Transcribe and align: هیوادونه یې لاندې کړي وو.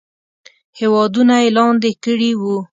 هیوادونه 0.79 1.35
یې 1.43 1.49
لاندې 1.57 1.91
کړي 2.03 2.31
وو. 2.41 2.57